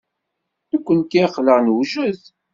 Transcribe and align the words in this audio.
Nekkenti 0.71 1.17
aql-aɣ 1.27 1.59
newjed? 1.61 2.21